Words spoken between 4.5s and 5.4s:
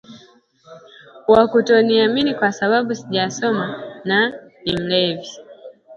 ni mlevi